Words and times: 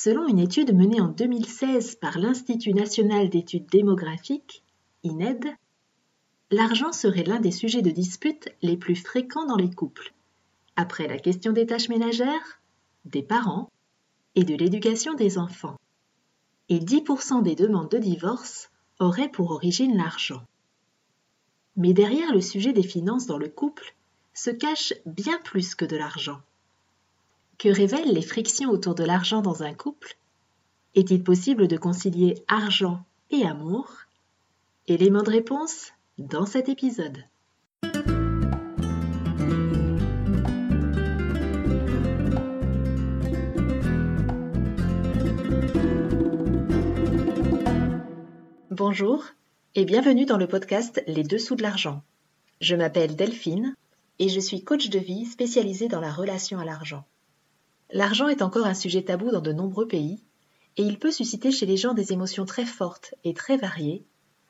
Selon 0.00 0.28
une 0.28 0.38
étude 0.38 0.76
menée 0.76 1.00
en 1.00 1.08
2016 1.08 1.96
par 1.96 2.20
l'Institut 2.20 2.72
national 2.72 3.30
d'études 3.30 3.66
démographiques, 3.66 4.62
INED, 5.02 5.44
l'argent 6.52 6.92
serait 6.92 7.24
l'un 7.24 7.40
des 7.40 7.50
sujets 7.50 7.82
de 7.82 7.90
dispute 7.90 8.48
les 8.62 8.76
plus 8.76 8.94
fréquents 8.94 9.44
dans 9.44 9.56
les 9.56 9.72
couples, 9.72 10.14
après 10.76 11.08
la 11.08 11.18
question 11.18 11.50
des 11.50 11.66
tâches 11.66 11.88
ménagères, 11.88 12.60
des 13.06 13.24
parents 13.24 13.70
et 14.36 14.44
de 14.44 14.54
l'éducation 14.54 15.14
des 15.14 15.36
enfants. 15.36 15.74
Et 16.68 16.78
10% 16.78 17.42
des 17.42 17.56
demandes 17.56 17.90
de 17.90 17.98
divorce 17.98 18.70
auraient 19.00 19.32
pour 19.32 19.50
origine 19.50 19.96
l'argent. 19.96 20.44
Mais 21.74 21.92
derrière 21.92 22.32
le 22.32 22.40
sujet 22.40 22.72
des 22.72 22.84
finances 22.84 23.26
dans 23.26 23.36
le 23.36 23.48
couple 23.48 23.96
se 24.32 24.50
cache 24.50 24.94
bien 25.06 25.40
plus 25.42 25.74
que 25.74 25.84
de 25.84 25.96
l'argent. 25.96 26.40
Que 27.58 27.68
révèlent 27.68 28.14
les 28.14 28.22
frictions 28.22 28.70
autour 28.70 28.94
de 28.94 29.02
l'argent 29.02 29.42
dans 29.42 29.64
un 29.64 29.74
couple? 29.74 30.16
Est-il 30.94 31.24
possible 31.24 31.66
de 31.66 31.76
concilier 31.76 32.36
argent 32.46 33.04
et 33.32 33.42
amour? 33.44 33.92
Élément 34.86 35.24
de 35.24 35.30
réponse 35.30 35.88
dans 36.18 36.46
cet 36.46 36.68
épisode. 36.68 37.24
Bonjour 48.70 49.24
et 49.74 49.84
bienvenue 49.84 50.26
dans 50.26 50.38
le 50.38 50.46
podcast 50.46 51.02
Les 51.08 51.24
Dessous 51.24 51.56
de 51.56 51.62
l'argent. 51.62 52.04
Je 52.60 52.76
m'appelle 52.76 53.16
Delphine 53.16 53.74
et 54.20 54.28
je 54.28 54.38
suis 54.38 54.62
coach 54.62 54.90
de 54.90 55.00
vie 55.00 55.26
spécialisée 55.26 55.88
dans 55.88 56.00
la 56.00 56.12
relation 56.12 56.60
à 56.60 56.64
l'argent. 56.64 57.04
L'argent 57.90 58.28
est 58.28 58.42
encore 58.42 58.66
un 58.66 58.74
sujet 58.74 59.02
tabou 59.02 59.30
dans 59.30 59.40
de 59.40 59.52
nombreux 59.52 59.88
pays 59.88 60.22
et 60.76 60.82
il 60.82 60.98
peut 60.98 61.10
susciter 61.10 61.50
chez 61.50 61.66
les 61.66 61.76
gens 61.76 61.94
des 61.94 62.12
émotions 62.12 62.44
très 62.44 62.66
fortes 62.66 63.14
et 63.24 63.34
très 63.34 63.56
variées, 63.56 64.04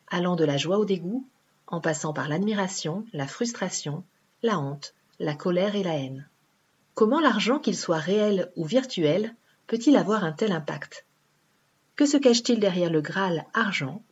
allant 0.08 0.36
de 0.36 0.44
la 0.44 0.56
joie 0.56 0.78
au 0.78 0.84
dégoût, 0.84 1.26
en 1.66 1.80
passant 1.80 2.12
par 2.12 2.28
l'admiration, 2.28 3.04
la 3.12 3.26
frustration, 3.26 4.04
la 4.42 4.58
honte, 4.58 4.94
la 5.18 5.34
colère 5.34 5.76
et 5.76 5.82
la 5.82 5.96
haine. 5.96 6.28
Comment 6.94 7.20
l'argent, 7.20 7.58
qu'il 7.58 7.76
soit 7.76 7.98
réel 7.98 8.50
ou 8.56 8.64
virtuel, 8.64 9.34
peut-il 9.66 9.96
avoir 9.96 10.24
un 10.24 10.32
tel 10.32 10.52
impact? 10.52 11.06
Que 11.96 12.06
se 12.06 12.16
cache-t-il 12.16 12.58
derrière 12.58 12.90
le 12.90 13.00
Graal 13.00 13.46
argent? 13.54 14.02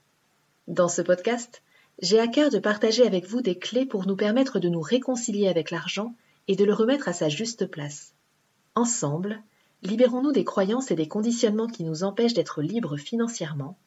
Dans 0.68 0.88
ce 0.88 1.02
podcast, 1.02 1.62
j'ai 2.00 2.18
à 2.18 2.28
cœur 2.28 2.50
de 2.50 2.58
partager 2.58 3.06
avec 3.06 3.26
vous 3.26 3.40
des 3.40 3.58
clés 3.58 3.86
pour 3.86 4.06
nous 4.06 4.16
permettre 4.16 4.58
de 4.58 4.68
nous 4.68 4.80
réconcilier 4.80 5.48
avec 5.48 5.70
l'argent 5.70 6.14
et 6.48 6.56
de 6.56 6.64
le 6.64 6.74
remettre 6.74 7.08
à 7.08 7.12
sa 7.12 7.28
juste 7.28 7.66
place. 7.66 8.15
Ensemble, 8.76 9.42
libérons-nous 9.82 10.32
des 10.32 10.44
croyances 10.44 10.90
et 10.90 10.96
des 10.96 11.08
conditionnements 11.08 11.66
qui 11.66 11.82
nous 11.82 12.04
empêchent 12.04 12.34
d'être 12.34 12.60
libres 12.60 12.98
financièrement. 12.98 13.78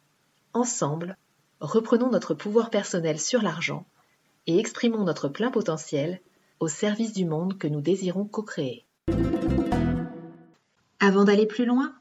Ensemble, 0.53 1.15
reprenons 1.61 2.09
notre 2.09 2.33
pouvoir 2.33 2.71
personnel 2.71 3.19
sur 3.19 3.43
l'argent 3.43 3.85
et 4.47 4.57
exprimons 4.57 5.03
notre 5.03 5.29
plein 5.29 5.51
potentiel 5.51 6.19
au 6.59 6.67
service 6.67 7.13
du 7.13 7.25
monde 7.25 7.59
que 7.59 7.67
nous 7.67 7.81
désirons 7.81 8.25
co-créer. 8.25 8.83
Avant 10.99 11.23
d'aller 11.23 11.45
plus 11.45 11.65
loin, 11.65 11.93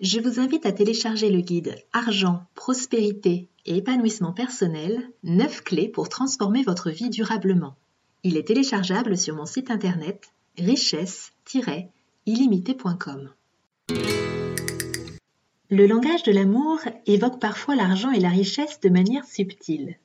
je 0.00 0.18
vous 0.18 0.40
invite 0.40 0.66
à 0.66 0.72
télécharger 0.72 1.30
le 1.30 1.42
guide 1.42 1.76
Argent, 1.92 2.44
Prospérité 2.56 3.48
et 3.66 3.76
Épanouissement 3.76 4.32
personnel 4.32 5.08
9 5.22 5.62
clés 5.62 5.88
pour 5.88 6.08
transformer 6.08 6.64
votre 6.64 6.90
vie 6.90 7.08
durablement. 7.08 7.76
Il 8.24 8.36
est 8.36 8.48
téléchargeable 8.48 9.16
sur 9.16 9.36
mon 9.36 9.46
site 9.46 9.70
internet 9.70 10.32
richesse-illimité.com. 12.26 13.30
Le 15.70 15.86
langage 15.86 16.22
de 16.22 16.32
l'amour 16.32 16.80
évoque 17.06 17.40
parfois 17.40 17.74
l'argent 17.74 18.10
et 18.10 18.20
la 18.20 18.28
richesse 18.28 18.80
de 18.80 18.88
manière 18.88 19.24
subtile. 19.24 19.96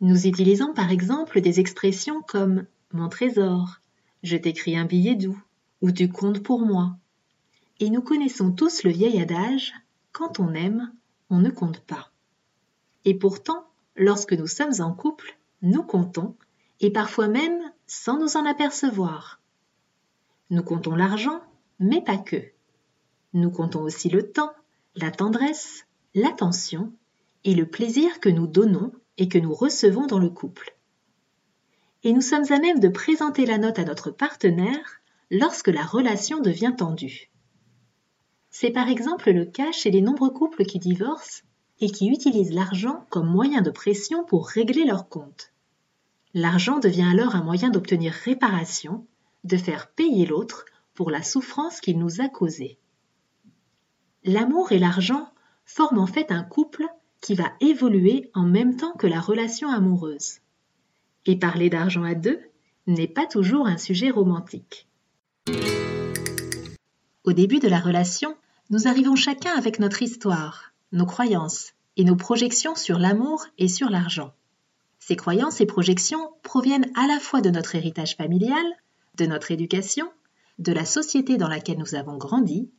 Nous 0.00 0.26
utilisons 0.26 0.74
par 0.74 0.90
exemple 0.90 1.40
des 1.40 1.60
expressions 1.60 2.22
comme 2.22 2.66
mon 2.92 3.08
trésor, 3.08 3.80
je 4.22 4.36
t'écris 4.36 4.76
un 4.76 4.84
billet 4.84 5.14
doux 5.14 5.40
ou 5.80 5.92
tu 5.92 6.08
comptes 6.08 6.42
pour 6.42 6.60
moi 6.60 6.96
et 7.78 7.88
nous 7.88 8.02
connaissons 8.02 8.52
tous 8.52 8.82
le 8.82 8.90
vieil 8.90 9.20
adage 9.20 9.72
Quand 10.12 10.40
on 10.40 10.52
aime, 10.54 10.92
on 11.30 11.38
ne 11.38 11.50
compte 11.50 11.80
pas. 11.80 12.10
Et 13.04 13.14
pourtant, 13.14 13.64
lorsque 13.96 14.32
nous 14.32 14.48
sommes 14.48 14.80
en 14.80 14.92
couple, 14.92 15.38
nous 15.62 15.82
comptons, 15.82 16.34
et 16.80 16.90
parfois 16.90 17.28
même 17.28 17.60
sans 17.86 18.18
nous 18.18 18.36
en 18.36 18.44
apercevoir. 18.44 19.39
Nous 20.50 20.62
comptons 20.62 20.96
l'argent, 20.96 21.40
mais 21.78 22.02
pas 22.02 22.18
que. 22.18 22.42
Nous 23.32 23.50
comptons 23.50 23.82
aussi 23.82 24.08
le 24.08 24.32
temps, 24.32 24.52
la 24.96 25.10
tendresse, 25.10 25.86
l'attention 26.14 26.92
et 27.44 27.54
le 27.54 27.66
plaisir 27.66 28.20
que 28.20 28.28
nous 28.28 28.46
donnons 28.46 28.92
et 29.16 29.28
que 29.28 29.38
nous 29.38 29.54
recevons 29.54 30.06
dans 30.06 30.18
le 30.18 30.28
couple. 30.28 30.76
Et 32.02 32.12
nous 32.12 32.20
sommes 32.20 32.50
à 32.50 32.58
même 32.58 32.80
de 32.80 32.88
présenter 32.88 33.46
la 33.46 33.58
note 33.58 33.78
à 33.78 33.84
notre 33.84 34.10
partenaire 34.10 35.00
lorsque 35.30 35.68
la 35.68 35.84
relation 35.84 36.40
devient 36.40 36.74
tendue. 36.76 37.30
C'est 38.50 38.70
par 38.70 38.88
exemple 38.88 39.30
le 39.30 39.44
cas 39.44 39.70
chez 39.70 39.92
les 39.92 40.00
nombreux 40.00 40.30
couples 40.30 40.64
qui 40.64 40.80
divorcent 40.80 41.44
et 41.78 41.90
qui 41.90 42.08
utilisent 42.08 42.52
l'argent 42.52 43.06
comme 43.10 43.28
moyen 43.28 43.62
de 43.62 43.70
pression 43.70 44.24
pour 44.24 44.48
régler 44.48 44.84
leurs 44.84 45.08
comptes. 45.08 45.52
L'argent 46.34 46.78
devient 46.80 47.08
alors 47.10 47.36
un 47.36 47.42
moyen 47.42 47.70
d'obtenir 47.70 48.12
réparation, 48.12 49.06
de 49.44 49.56
faire 49.56 49.88
payer 49.88 50.26
l'autre 50.26 50.64
pour 50.94 51.10
la 51.10 51.22
souffrance 51.22 51.80
qu'il 51.80 51.98
nous 51.98 52.20
a 52.20 52.28
causée. 52.28 52.78
L'amour 54.24 54.72
et 54.72 54.78
l'argent 54.78 55.32
forment 55.64 56.00
en 56.00 56.06
fait 56.06 56.30
un 56.30 56.42
couple 56.42 56.86
qui 57.20 57.34
va 57.34 57.52
évoluer 57.60 58.30
en 58.34 58.44
même 58.44 58.76
temps 58.76 58.92
que 58.92 59.06
la 59.06 59.20
relation 59.20 59.70
amoureuse. 59.70 60.38
Et 61.26 61.38
parler 61.38 61.70
d'argent 61.70 62.02
à 62.02 62.14
deux 62.14 62.40
n'est 62.86 63.08
pas 63.08 63.26
toujours 63.26 63.66
un 63.66 63.78
sujet 63.78 64.10
romantique. 64.10 64.88
Au 67.24 67.32
début 67.32 67.58
de 67.58 67.68
la 67.68 67.78
relation, 67.78 68.36
nous 68.70 68.88
arrivons 68.88 69.16
chacun 69.16 69.52
avec 69.56 69.78
notre 69.78 70.02
histoire, 70.02 70.72
nos 70.92 71.06
croyances 71.06 71.72
et 71.96 72.04
nos 72.04 72.16
projections 72.16 72.74
sur 72.74 72.98
l'amour 72.98 73.44
et 73.58 73.68
sur 73.68 73.90
l'argent. 73.90 74.32
Ces 74.98 75.16
croyances 75.16 75.60
et 75.60 75.66
projections 75.66 76.30
proviennent 76.42 76.90
à 76.94 77.06
la 77.06 77.20
fois 77.20 77.40
de 77.40 77.50
notre 77.50 77.74
héritage 77.74 78.16
familial, 78.16 78.64
de 79.20 79.26
notre 79.26 79.50
éducation, 79.50 80.10
de 80.58 80.72
la 80.72 80.84
société 80.84 81.36
dans 81.36 81.48
laquelle 81.48 81.78
nous 81.78 81.94
avons 81.94 82.16
grandi 82.16 82.70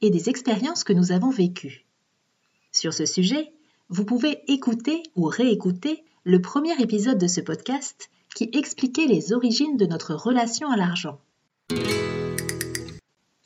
et 0.00 0.10
des 0.10 0.28
expériences 0.28 0.84
que 0.84 0.92
nous 0.92 1.12
avons 1.12 1.30
vécues. 1.30 1.86
Sur 2.72 2.92
ce 2.92 3.06
sujet, 3.06 3.52
vous 3.88 4.04
pouvez 4.04 4.42
écouter 4.52 5.04
ou 5.14 5.26
réécouter 5.26 6.04
le 6.24 6.40
premier 6.42 6.74
épisode 6.82 7.18
de 7.18 7.28
ce 7.28 7.40
podcast 7.40 8.10
qui 8.34 8.50
expliquait 8.52 9.06
les 9.06 9.32
origines 9.32 9.76
de 9.76 9.86
notre 9.86 10.14
relation 10.14 10.68
à 10.68 10.76
l'argent. 10.76 11.20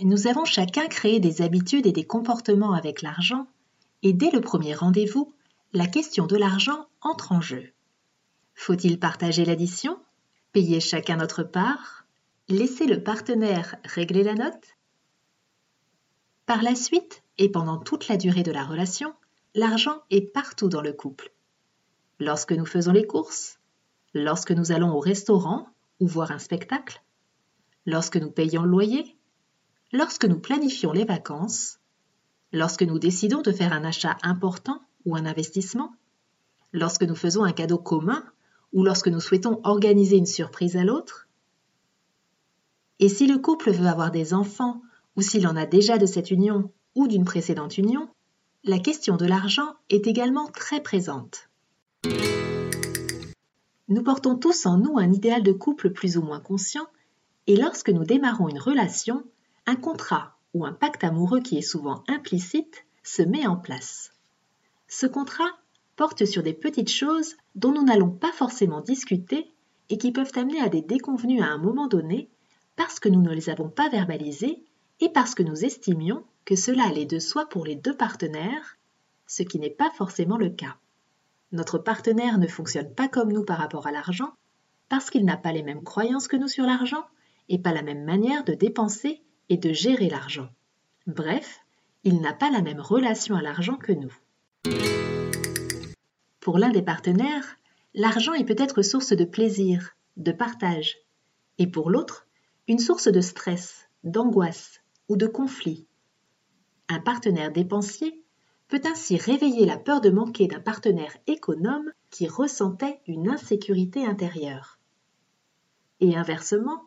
Nous 0.01 0.27
avons 0.27 0.47
chacun 0.47 0.87
créé 0.87 1.21
des 1.21 1.43
habitudes 1.43 1.87
et 1.87 1.93
des 1.93 2.07
comportements 2.07 2.73
avec 2.73 3.03
l'argent, 3.03 3.47
et 4.03 4.15
dès 4.15 4.31
le 4.31 4.41
premier 4.41 4.75
rendez-vous, 4.75 5.35
la 5.75 5.87
question 5.87 6.27
de 6.27 6.37
l'argent 6.37 6.87
entre 7.03 7.33
en 7.33 7.43
jeu. 7.43 7.73
Faut-il 8.55 8.99
partager 8.99 9.45
l'addition? 9.45 9.99
Payer 10.53 10.81
chacun 10.81 11.17
notre 11.17 11.43
part? 11.43 11.98
Laisser 12.49 12.87
le 12.87 13.03
partenaire 13.03 13.77
régler 13.85 14.23
la 14.23 14.35
note 14.35 14.77
Par 16.47 16.63
la 16.63 16.75
suite, 16.75 17.23
et 17.37 17.51
pendant 17.51 17.79
toute 17.79 18.09
la 18.09 18.17
durée 18.17 18.43
de 18.43 18.53
la 18.53 18.65
relation, 18.65 19.15
l'argent 19.55 20.03
est 20.11 20.33
partout 20.33 20.69
dans 20.69 20.83
le 20.83 20.93
couple. 20.93 21.33
Lorsque 22.19 22.53
nous 22.53 22.67
faisons 22.67 22.93
les 22.93 23.07
courses, 23.07 23.59
lorsque 24.15 24.53
nous 24.53 24.73
allons 24.73 24.95
au 24.95 25.01
restaurant 25.01 25.69
ou 26.01 26.07
voir 26.07 26.31
un 26.31 26.39
spectacle, 26.39 27.03
lorsque 27.87 28.17
nous 28.17 28.31
payons 28.31 28.63
le 28.63 28.71
loyer, 28.71 29.19
Lorsque 29.93 30.27
nous 30.27 30.39
planifions 30.39 30.93
les 30.93 31.07
vacances, 31.07 31.79
lorsque 32.53 32.83
nous 32.83 32.99
décidons 32.99 33.41
de 33.41 33.53
faire 33.53 33.73
un 33.73 33.85
achat 33.85 34.19
important 34.23 34.83
ou 35.07 35.17
un 35.17 35.25
investissement, 35.25 35.95
lorsque 36.73 37.05
nous 37.05 37.15
faisons 37.15 37.45
un 37.45 37.53
cadeau 37.53 37.79
commun 37.79 38.23
ou 38.75 38.85
lorsque 38.85 39.09
nous 39.09 39.21
souhaitons 39.21 39.61
organiser 39.65 40.19
une 40.19 40.27
surprise 40.27 40.77
à 40.77 40.85
l'autre. 40.85 41.28
Et 43.01 43.09
si 43.09 43.27
le 43.27 43.39
couple 43.39 43.71
veut 43.71 43.87
avoir 43.87 44.11
des 44.11 44.35
enfants 44.35 44.83
ou 45.17 45.23
s'il 45.23 45.47
en 45.47 45.57
a 45.57 45.67
déjà 45.67 45.99
de 45.99 46.07
cette 46.07 46.31
union 46.31 46.73
ou 46.95 47.07
d'une 47.07 47.25
précédente 47.25 47.79
union, 47.79 48.09
la 48.65 48.79
question 48.79 49.17
de 49.17 49.27
l'argent 49.27 49.75
est 49.89 50.07
également 50.07 50.49
très 50.49 50.81
présente. 50.83 51.49
Nous 53.89 54.03
portons 54.03 54.37
tous 54.37 54.67
en 54.67 54.79
nous 54.79 54.99
un 54.99 55.13
idéal 55.13 55.43
de 55.43 55.53
couple 55.53 55.91
plus 55.91 56.17
ou 56.17 56.23
moins 56.23 56.41
conscient, 56.41 56.87
et 57.47 57.57
lorsque 57.57 57.89
nous 57.89 58.05
démarrons 58.05 58.49
une 58.49 58.59
relation, 58.59 59.25
un 59.67 59.77
contrat 59.77 60.37
ou 60.53 60.67
un 60.67 60.73
pacte 60.73 61.05
amoureux 61.05 61.41
qui 61.41 61.57
est 61.57 61.63
souvent 61.63 62.03
implicite 62.09 62.85
se 63.03 63.23
met 63.23 63.47
en 63.47 63.57
place. 63.57 64.11
Ce 64.89 65.07
contrat 65.07 65.51
porte 65.97 66.25
sur 66.27 66.43
des 66.43 66.53
petites 66.53 66.91
choses 66.91 67.37
dont 67.55 67.73
nous 67.73 67.85
n'allons 67.85 68.11
pas 68.11 68.33
forcément 68.33 68.81
discuter 68.81 69.51
et 69.89 69.99
qui 69.99 70.13
peuvent 70.13 70.33
amener 70.35 70.61
à 70.61 70.69
des 70.69 70.83
déconvenus 70.83 71.43
à 71.43 71.47
un 71.47 71.59
moment 71.59 71.87
donné 71.87 72.29
parce 72.79 73.01
que 73.01 73.09
nous 73.09 73.21
ne 73.21 73.35
les 73.35 73.51
avons 73.51 73.69
pas 73.69 73.89
verbalisées 73.89 74.63
et 75.01 75.09
parce 75.09 75.35
que 75.35 75.43
nous 75.43 75.65
estimions 75.65 76.23
que 76.45 76.55
cela 76.55 76.85
allait 76.85 77.07
de 77.07 77.19
soi 77.19 77.49
pour 77.49 77.67
les 77.67 77.75
deux 77.75 77.97
partenaires, 77.97 78.79
ce 79.27 79.43
qui 79.43 79.59
n'est 79.59 79.69
pas 79.69 79.91
forcément 79.91 80.39
le 80.39 80.49
cas. 80.49 80.77
Notre 81.51 81.79
partenaire 81.79 82.39
ne 82.39 82.47
fonctionne 82.47 82.95
pas 82.95 83.09
comme 83.09 83.33
nous 83.33 83.45
par 83.45 83.59
rapport 83.59 83.89
à 83.89 83.91
l'argent, 83.91 84.33
parce 84.89 85.11
qu'il 85.11 85.25
n'a 85.25 85.37
pas 85.37 85.51
les 85.51 85.65
mêmes 85.65 85.83
croyances 85.83 86.29
que 86.29 86.37
nous 86.37 86.47
sur 86.47 86.65
l'argent 86.65 87.05
et 87.49 87.59
pas 87.59 87.73
la 87.73 87.83
même 87.83 88.05
manière 88.05 88.45
de 88.45 88.55
dépenser 88.55 89.23
et 89.49 89.57
de 89.57 89.73
gérer 89.73 90.09
l'argent. 90.09 90.49
Bref, 91.09 91.59
il 92.05 92.21
n'a 92.21 92.33
pas 92.33 92.51
la 92.51 92.63
même 92.63 92.81
relation 92.81 93.35
à 93.35 93.43
l'argent 93.43 93.77
que 93.77 93.93
nous. 93.93 94.15
Pour 96.39 96.59
l'un 96.59 96.71
des 96.71 96.83
partenaires, 96.83 97.57
l'argent 97.95 98.35
est 98.35 98.45
peut-être 98.45 98.83
source 98.83 99.15
de 99.15 99.25
plaisir, 99.25 99.97
de 100.17 100.31
partage, 100.31 100.97
et 101.59 101.67
pour 101.67 101.91
l'autre, 101.91 102.28
une 102.69 102.79
source 102.79 103.09
de 103.09 103.23
stress, 103.23 103.89
d'angoisse 104.05 104.83
ou 105.09 105.17
de 105.17 105.27
conflit. 105.27 105.87
Un 106.91 107.01
partenaire 107.01 107.51
dépensier 107.51 108.23
peut 108.69 108.83
ainsi 108.85 109.17
réveiller 109.17 109.65
la 109.65 109.79
peur 109.79 110.03
de 110.03 110.11
manquer 110.11 110.47
d'un 110.47 110.61
partenaire 110.61 111.17
économe 111.27 111.91
qui 112.11 112.29
ressentait 112.29 113.01
une 113.07 113.31
insécurité 113.31 114.05
intérieure. 114.05 114.79
Et 116.01 116.15
inversement, 116.15 116.83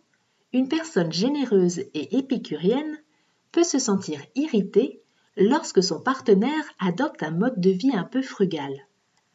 une 0.53 0.67
personne 0.67 1.11
généreuse 1.11 1.79
et 1.79 2.15
épicurienne 2.15 2.99
peut 3.51 3.63
se 3.63 3.79
sentir 3.79 4.21
irritée 4.35 5.01
lorsque 5.35 5.81
son 5.81 5.99
partenaire 5.99 6.63
adopte 6.79 7.23
un 7.23 7.31
mode 7.31 7.59
de 7.59 7.71
vie 7.71 7.95
un 7.95 8.03
peu 8.03 8.21
frugal. 8.21 8.87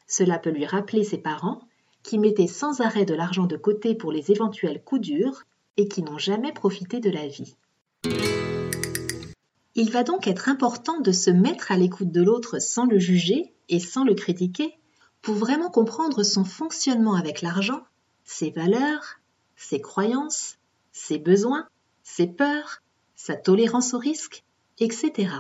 Cela 0.07 0.39
peut 0.39 0.51
lui 0.51 0.65
rappeler 0.65 1.03
ses 1.03 1.19
parents 1.19 1.61
qui 2.05 2.21
mettaient 2.21 2.47
sans 2.47 2.81
arrêt 2.81 3.05
de 3.05 3.15
l'argent 3.15 3.47
de 3.47 3.57
côté 3.57 3.97
pour 3.97 4.13
les 4.13 4.31
éventuels 4.31 4.85
coups 4.85 5.01
durs 5.01 5.45
et 5.77 5.89
qui 5.89 6.03
n'ont 6.03 6.19
jamais 6.19 6.53
profité 6.53 7.01
de 7.01 7.11
la 7.11 7.27
vie. 7.27 7.57
Il 9.75 9.91
va 9.91 10.05
donc 10.05 10.27
être 10.27 10.49
important 10.49 11.01
de 11.01 11.13
se 11.13 11.31
mettre 11.31 11.71
à 11.71 11.77
l'écoute 11.77 12.11
de 12.11 12.23
l'autre 12.23 12.59
sans 12.61 12.87
le 12.87 12.99
juger 12.99 13.53
et 13.69 13.79
sans 13.79 14.05
le 14.05 14.15
critiquer 14.15 14.79
pour 15.21 15.35
vraiment 15.35 15.71
comprendre 15.71 16.23
son 16.23 16.45
fonctionnement 16.45 17.15
avec 17.15 17.43
l'argent, 17.43 17.83
ses 18.25 18.51
valeurs, 18.51 19.17
ses 19.57 19.81
croyances, 19.81 20.57
ses 20.93 21.19
besoins, 21.19 21.69
ses 22.03 22.27
peurs, 22.27 22.81
sa 23.17 23.35
tolérance 23.35 23.93
au 23.93 23.99
risque, 23.99 24.45
etc. 24.79 25.31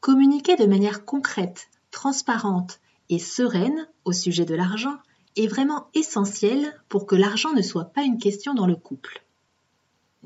Communiquer 0.00 0.56
de 0.56 0.66
manière 0.66 1.04
concrète, 1.04 1.68
transparente 1.90 2.80
et 3.08 3.18
sereine 3.18 3.88
au 4.04 4.12
sujet 4.12 4.44
de 4.44 4.54
l'argent 4.54 4.96
est 5.36 5.48
vraiment 5.48 5.88
essentiel 5.94 6.74
pour 6.88 7.06
que 7.06 7.16
l'argent 7.16 7.52
ne 7.52 7.62
soit 7.62 7.86
pas 7.86 8.02
une 8.02 8.18
question 8.18 8.54
dans 8.54 8.66
le 8.66 8.76
couple. 8.76 9.23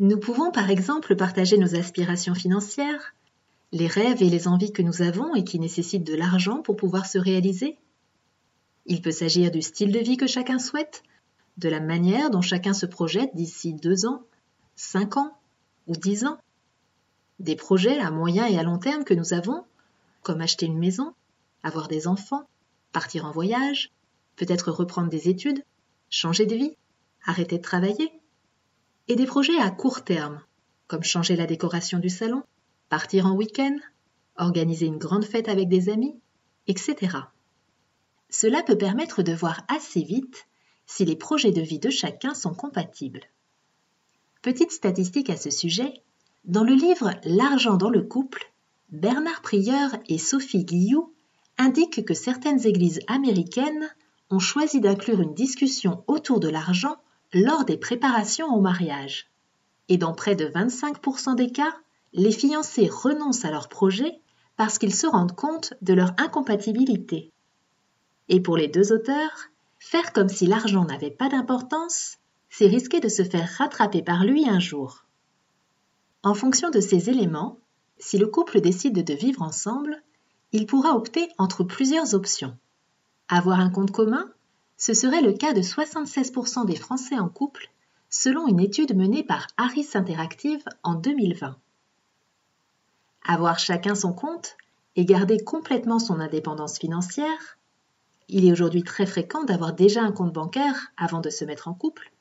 Nous 0.01 0.21
pouvons 0.21 0.53
par 0.53 0.71
exemple 0.71 1.17
partager 1.17 1.59
nos 1.59 1.75
aspirations 1.75 2.35
financières, 2.35 3.17
les 3.73 3.89
rêves 3.89 4.23
et 4.23 4.31
les 4.31 4.47
envies 4.47 4.73
que 4.73 4.83
nous 4.83 5.03
avons 5.03 5.35
et 5.35 5.43
qui 5.43 5.59
nécessitent 5.59 6.07
de 6.07 6.15
l'argent 6.15 6.63
pour 6.63 6.77
pouvoir 6.77 7.05
se 7.07 7.19
réaliser. 7.19 7.77
Il 8.87 9.03
peut 9.03 9.11
s'agir 9.11 9.51
du 9.51 9.61
style 9.61 9.91
de 9.91 9.99
vie 9.99 10.17
que 10.17 10.29
chacun 10.29 10.61
souhaite, 10.61 11.03
de 11.57 11.69
la 11.69 11.81
manière 11.81 12.31
dont 12.31 12.43
chacun 12.43 12.75
se 12.75 12.87
projette 12.87 13.35
d'ici 13.35 13.75
deux 13.75 14.07
ans, 14.07 14.23
cinq 14.77 15.17
ans 15.17 15.37
ou 15.89 15.97
dix 15.97 16.25
ans. 16.25 16.39
Des 17.41 17.57
projets 17.57 17.99
à 17.99 18.13
moyen 18.13 18.47
et 18.47 18.57
à 18.57 18.63
long 18.63 18.79
terme 18.79 19.03
que 19.03 19.15
nous 19.15 19.33
avons, 19.33 19.65
comme 20.23 20.41
acheter 20.41 20.67
une 20.67 20.79
maison, 20.79 21.13
avoir 21.65 21.89
des 21.89 22.07
enfants, 22.07 22.45
partir 22.93 23.25
en 23.25 23.33
voyage, 23.33 23.91
peut-être 24.37 24.71
reprendre 24.71 25.11
des 25.11 25.29
études, 25.29 25.65
changer 26.09 26.47
de 26.47 26.55
vie, 26.55 26.77
arrêter 27.25 27.59
de 27.59 27.63
travailler 27.63 28.13
et 29.09 29.17
des 29.17 29.27
projets 29.27 29.59
à 29.59 29.71
court 29.71 30.05
terme, 30.05 30.41
comme 30.87 31.03
changer 31.03 31.37
la 31.37 31.47
décoration 31.47 31.99
du 31.99 32.09
salon, 32.09 32.43
partir 32.89 33.27
en 33.27 33.35
week-end, 33.35 33.77
organiser 34.37 34.87
une 34.87 34.99
grande 34.99 35.25
fête 35.25 35.49
avec 35.49 35.69
des 35.69 35.89
amis, 35.89 36.15
etc. 36.67 37.17
Cela 38.31 38.63
peut 38.63 38.79
permettre 38.79 39.23
de 39.23 39.33
voir 39.33 39.63
assez 39.69 40.03
vite 40.03 40.47
si 40.87 41.05
les 41.05 41.17
projets 41.17 41.53
de 41.53 41.61
vie 41.61 41.79
de 41.79 41.91
chacun 41.91 42.35
sont 42.35 42.55
compatibles. 42.55 43.23
Petite 44.43 44.73
statistique 44.73 45.31
à 45.31 45.37
ce 45.37 45.51
sujet, 45.51 45.93
dans 46.45 46.65
le 46.65 46.75
livre 46.75 47.11
L'argent 47.25 47.77
dans 47.77 47.91
le 47.91 48.03
couple, 48.03 48.53
Bernard 48.91 49.43
Prieur 49.43 49.91
et 50.09 50.19
Sophie 50.19 50.65
Guillou 50.65 51.13
indiquent 51.59 52.05
que 52.05 52.15
certaines 52.15 52.67
églises 52.67 53.01
américaines 53.07 53.89
ont 54.31 54.39
choisi 54.39 54.81
d'inclure 54.81 55.21
une 55.21 55.35
discussion 55.35 56.05
autour 56.07 56.41
de 56.41 56.49
l'argent 56.49 56.97
lors 57.33 57.65
des 57.65 57.77
préparations 57.77 58.55
au 58.55 58.61
mariage. 58.61 59.31
Et 59.89 59.97
dans 59.97 60.15
près 60.15 60.35
de 60.35 60.47
25% 60.47 61.35
des 61.35 61.51
cas, 61.51 61.75
les 62.13 62.33
fiancés 62.33 62.89
renoncent 62.89 63.45
à 63.45 63.51
leur 63.51 63.69
projet 63.69 64.21
parce 64.57 64.79
qu'ils 64.79 64.95
se 64.95 65.07
rendent 65.07 65.37
compte 65.37 65.75
de 65.83 65.95
leur 65.95 66.13
incompatibilité. 66.19 67.31
Et 68.29 68.41
pour 68.41 68.57
les 68.57 68.69
deux 68.69 68.93
auteurs, 68.93 69.49
faire 69.79 70.13
comme 70.13 70.29
si 70.29 70.47
l'argent 70.47 70.85
n'avait 70.85 71.11
pas 71.11 71.29
d'importance, 71.29 72.19
c'est 72.51 72.67
risquer 72.67 73.01
de 73.01 73.09
se 73.09 73.25
faire 73.25 73.49
rattraper 73.59 74.03
par 74.03 74.25
lui 74.25 74.49
un 74.49 74.61
jour. 74.61 75.05
En 76.23 76.35
fonction 76.35 76.71
de 76.71 76.81
ces 76.81 77.11
éléments, 77.11 77.59
si 77.99 78.19
le 78.19 78.27
couple 78.27 78.61
décide 78.61 79.05
de 79.05 79.15
vivre 79.15 79.43
ensemble, 79.43 80.03
il 80.53 80.67
pourra 80.67 80.95
opter 80.95 81.29
entre 81.39 81.63
plusieurs 81.63 82.15
options. 82.15 82.57
Avoir 83.29 83.61
un 83.61 83.71
compte 83.71 83.91
commun 83.91 84.31
ce 84.79 84.95
serait 84.95 85.23
le 85.23 85.33
cas 85.33 85.53
de 85.53 85.61
76% 85.61 86.65
des 86.65 86.77
Français 86.77 87.19
en 87.19 87.29
couple, 87.29 87.69
selon 88.11 88.47
une 88.47 88.61
étude 88.61 88.97
menée 88.97 89.25
par 89.25 89.49
Harris 89.57 89.89
Interactive 89.95 90.65
en 90.85 90.95
2020. 90.95 91.57
Avoir 93.27 93.59
chacun 93.59 93.97
son 93.97 94.13
compte 94.13 94.57
et 94.97 95.05
garder 95.05 95.39
complètement 95.39 95.99
son 95.99 96.21
indépendance 96.21 96.79
financière, 96.79 97.59
il 98.29 98.47
est 98.47 98.53
aujourd'hui 98.53 98.85
très 98.85 99.05
fréquent 99.05 99.43
d'avoir 99.45 99.73
déjà 99.73 100.03
un 100.03 100.13
compte 100.13 100.33
bancaire 100.33 100.93
avant 100.97 101.21
de 101.21 101.31
se 101.31 101.45
mettre 101.45 101.67
en 101.67 101.75
couple, 101.75 102.13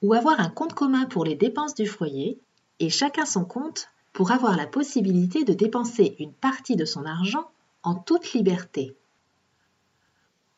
ou 0.00 0.14
avoir 0.14 0.40
un 0.40 0.50
compte 0.50 0.74
commun 0.74 1.04
pour 1.04 1.24
les 1.24 1.36
dépenses 1.36 1.74
du 1.74 1.86
foyer 1.86 2.40
et 2.80 2.90
chacun 2.90 3.26
son 3.26 3.44
compte 3.44 3.88
pour 4.12 4.32
avoir 4.32 4.56
la 4.56 4.66
possibilité 4.66 5.44
de 5.44 5.52
dépenser 5.52 6.16
une 6.18 6.32
partie 6.32 6.76
de 6.76 6.84
son 6.84 7.04
argent 7.04 7.50
en 7.82 7.94
toute 7.94 8.32
liberté. 8.32 8.96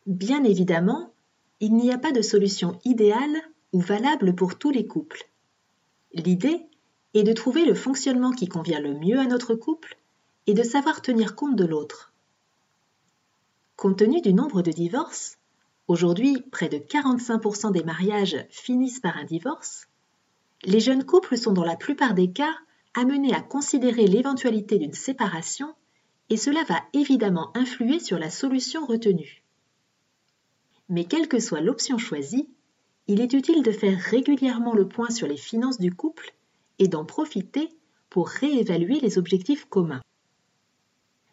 Bien 0.06 0.44
évidemment, 0.44 1.14
il 1.60 1.74
n'y 1.74 1.90
a 1.90 1.98
pas 1.98 2.12
de 2.12 2.20
solution 2.20 2.78
idéale 2.84 3.40
ou 3.72 3.80
valable 3.80 4.34
pour 4.34 4.58
tous 4.58 4.70
les 4.70 4.86
couples. 4.86 5.30
L'idée 6.12 6.66
est 7.14 7.22
de 7.22 7.32
trouver 7.32 7.64
le 7.64 7.74
fonctionnement 7.74 8.32
qui 8.32 8.46
convient 8.46 8.80
le 8.80 8.92
mieux 8.92 9.18
à 9.18 9.24
notre 9.24 9.54
couple 9.54 9.96
et 10.46 10.52
de 10.52 10.62
savoir 10.62 11.00
tenir 11.00 11.34
compte 11.34 11.56
de 11.56 11.64
l'autre. 11.64 12.12
Compte 13.76 13.98
tenu 13.98 14.20
du 14.20 14.34
nombre 14.34 14.60
de 14.60 14.70
divorces, 14.70 15.38
aujourd'hui 15.88 16.42
près 16.52 16.68
de 16.68 16.76
45% 16.76 17.72
des 17.72 17.82
mariages 17.82 18.46
finissent 18.50 19.00
par 19.00 19.16
un 19.16 19.24
divorce, 19.24 19.88
les 20.64 20.80
jeunes 20.80 21.04
couples 21.04 21.38
sont 21.38 21.52
dans 21.52 21.64
la 21.64 21.76
plupart 21.76 22.14
des 22.14 22.30
cas 22.30 22.54
amenés 22.94 23.34
à 23.34 23.40
considérer 23.40 24.06
l'éventualité 24.06 24.78
d'une 24.78 24.92
séparation 24.92 25.74
et 26.30 26.36
cela 26.36 26.62
va 26.64 26.82
évidemment 26.92 27.56
influer 27.56 28.00
sur 28.00 28.18
la 28.18 28.30
solution 28.30 28.86
retenue. 28.86 29.43
Mais 30.88 31.04
quelle 31.04 31.28
que 31.28 31.40
soit 31.40 31.60
l'option 31.60 31.98
choisie, 31.98 32.48
il 33.06 33.20
est 33.20 33.32
utile 33.32 33.62
de 33.62 33.72
faire 33.72 33.98
régulièrement 33.98 34.74
le 34.74 34.88
point 34.88 35.10
sur 35.10 35.26
les 35.26 35.36
finances 35.36 35.78
du 35.78 35.92
couple 35.92 36.34
et 36.78 36.88
d'en 36.88 37.04
profiter 37.04 37.70
pour 38.10 38.28
réévaluer 38.28 39.00
les 39.00 39.18
objectifs 39.18 39.66
communs. 39.66 40.02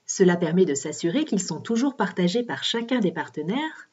Cela 0.06 0.36
permet 0.36 0.66
de 0.66 0.76
s'assurer 0.76 1.26
qu'ils 1.26 1.42
sont 1.42 1.62
toujours 1.62 1.96
partagés 1.96 2.44
par 2.44 2.64
chacun 2.64 3.00
des 3.00 3.12
partenaires 3.12 3.90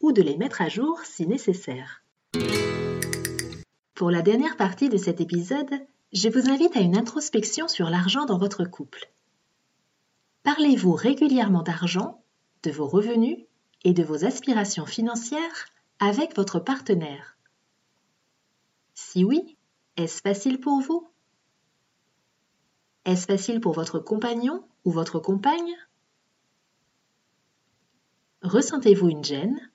ou 0.00 0.12
de 0.12 0.22
les 0.22 0.36
mettre 0.36 0.60
à 0.60 0.68
jour 0.68 1.00
si 1.04 1.26
nécessaire. 1.26 2.02
Pour 3.94 4.10
la 4.10 4.22
dernière 4.22 4.56
partie 4.56 4.88
de 4.88 4.96
cet 4.96 5.20
épisode, 5.20 5.70
je 6.12 6.28
vous 6.28 6.50
invite 6.50 6.76
à 6.76 6.80
une 6.80 6.96
introspection 6.96 7.68
sur 7.68 7.88
l'argent 7.88 8.24
dans 8.24 8.38
votre 8.38 8.64
couple. 8.64 9.12
Parlez-vous 10.42 10.94
régulièrement 10.94 11.62
d'argent, 11.62 12.20
de 12.64 12.72
vos 12.72 12.88
revenus 12.88 13.38
et 13.84 13.92
de 13.92 14.02
vos 14.02 14.24
aspirations 14.24 14.86
financières 14.86 15.66
avec 15.98 16.36
votre 16.36 16.60
partenaire. 16.60 17.36
Si 18.94 19.24
oui, 19.24 19.56
est-ce 19.96 20.20
facile 20.20 20.60
pour 20.60 20.80
vous? 20.80 21.08
Est-ce 23.04 23.26
facile 23.26 23.60
pour 23.60 23.72
votre 23.72 23.98
compagnon 23.98 24.64
ou 24.84 24.92
votre 24.92 25.18
compagne? 25.18 25.74
Ressentez-vous 28.42 29.08
une 29.08 29.24
gêne? 29.24 29.70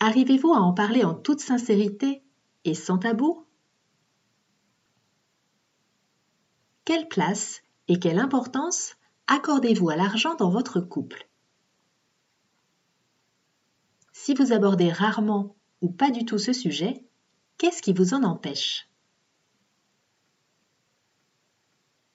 Arrivez-vous 0.00 0.52
à 0.52 0.60
en 0.60 0.72
parler 0.72 1.04
en 1.04 1.14
toute 1.14 1.40
sincérité 1.40 2.22
et 2.64 2.74
sans 2.74 2.98
tabou? 2.98 3.46
Quelle 6.84 7.08
place 7.08 7.62
et 7.88 7.98
quelle 7.98 8.18
importance 8.18 8.96
accordez-vous 9.26 9.90
à 9.90 9.96
l'argent 9.96 10.34
dans 10.36 10.50
votre 10.50 10.80
couple? 10.80 11.28
Si 14.28 14.34
vous 14.34 14.52
abordez 14.52 14.92
rarement 14.92 15.56
ou 15.80 15.90
pas 15.90 16.10
du 16.10 16.26
tout 16.26 16.36
ce 16.36 16.52
sujet, 16.52 17.02
qu'est-ce 17.56 17.80
qui 17.80 17.94
vous 17.94 18.12
en 18.12 18.24
empêche? 18.24 18.86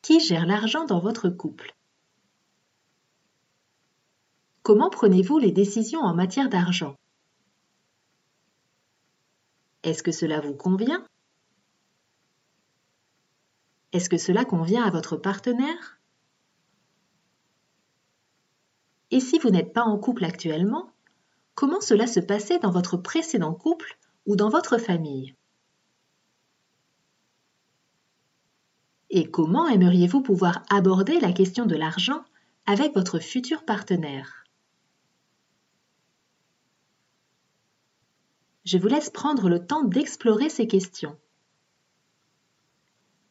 Qui 0.03 0.19
gère 0.19 0.45
l'argent 0.45 0.85
dans 0.85 0.99
votre 0.99 1.29
couple? 1.29 1.75
Comment 4.61 4.91
prenez-vous 4.91 5.39
les 5.39 5.51
décisions 5.51 6.01
en 6.01 6.13
matière 6.13 6.49
d'argent? 6.49 6.95
Est-ce 9.81 10.03
que 10.03 10.11
cela 10.11 10.39
vous 10.39 10.53
convient? 10.53 11.03
Est-ce 13.91 14.11
que 14.11 14.19
cela 14.19 14.45
convient 14.45 14.83
à 14.83 14.91
votre 14.91 15.17
partenaire? 15.17 15.99
Et 19.09 19.19
si 19.19 19.39
vous 19.39 19.49
n'êtes 19.49 19.73
pas 19.73 19.81
en 19.81 19.97
couple 19.97 20.25
actuellement, 20.25 20.92
comment 21.55 21.81
cela 21.81 22.07
se 22.07 22.19
passait 22.19 22.59
dans 22.59 22.71
votre 22.71 22.97
précédent 22.97 23.53
couple 23.53 23.97
ou 24.25 24.35
dans 24.35 24.49
votre 24.49 24.77
famille? 24.77 25.35
Et 29.09 29.29
comment 29.29 29.67
aimeriez-vous 29.67 30.21
pouvoir 30.21 30.63
aborder 30.69 31.19
la 31.19 31.31
question 31.31 31.65
de 31.65 31.75
l'argent 31.75 32.23
avec 32.65 32.95
votre 32.95 33.19
futur 33.19 33.63
partenaire? 33.63 34.43
Je 38.65 38.77
vous 38.77 38.87
laisse 38.87 39.09
prendre 39.09 39.49
le 39.49 39.65
temps 39.65 39.83
d'explorer 39.83 40.49
ces 40.49 40.67
questions. 40.67 41.17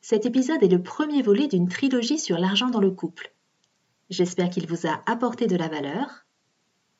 Cet 0.02 0.26
épisode 0.26 0.62
est 0.62 0.68
le 0.68 0.82
premier 0.82 1.22
volet 1.22 1.48
d'une 1.48 1.68
trilogie 1.68 2.18
sur 2.18 2.38
l'argent 2.38 2.68
dans 2.68 2.80
le 2.80 2.90
couple. 2.90 3.32
J'espère 4.10 4.50
qu'il 4.50 4.66
vous 4.66 4.86
a 4.86 5.00
apporté 5.06 5.46
de 5.46 5.56
la 5.56 5.68
valeur. 5.68 6.21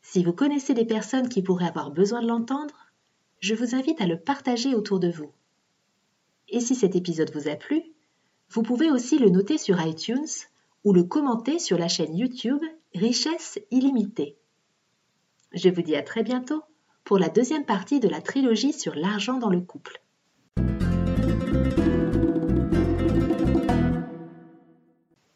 Si 0.02 0.22
vous 0.24 0.32
connaissez 0.32 0.74
des 0.74 0.84
personnes 0.84 1.28
qui 1.28 1.42
pourraient 1.42 1.68
avoir 1.68 1.90
besoin 1.90 2.20
de 2.20 2.28
l'entendre, 2.28 2.90
je 3.40 3.54
vous 3.54 3.74
invite 3.74 4.00
à 4.00 4.06
le 4.06 4.18
partager 4.18 4.74
autour 4.74 5.00
de 5.00 5.10
vous. 5.10 5.32
Et 6.48 6.60
si 6.60 6.74
cet 6.74 6.94
épisode 6.96 7.32
vous 7.32 7.48
a 7.48 7.56
plu, 7.56 7.82
vous 8.50 8.62
pouvez 8.62 8.90
aussi 8.90 9.18
le 9.18 9.30
noter 9.30 9.56
sur 9.56 9.80
iTunes 9.80 10.26
ou 10.84 10.92
le 10.92 11.04
commenter 11.04 11.58
sur 11.58 11.78
la 11.78 11.88
chaîne 11.88 12.16
YouTube 12.16 12.62
Richesse 12.94 13.58
illimitée. 13.70 14.36
Je 15.54 15.70
vous 15.70 15.82
dis 15.82 15.96
à 15.96 16.02
très 16.02 16.22
bientôt 16.22 16.62
pour 17.04 17.18
la 17.18 17.28
deuxième 17.28 17.64
partie 17.64 18.00
de 18.00 18.08
la 18.08 18.20
trilogie 18.20 18.72
sur 18.72 18.94
l'argent 18.94 19.38
dans 19.38 19.50
le 19.50 19.60
couple. 19.60 20.02